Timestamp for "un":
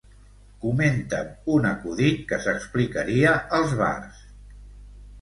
1.57-1.69